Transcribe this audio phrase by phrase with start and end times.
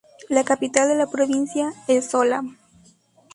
[0.29, 2.41] La capital de la provincia es Sola.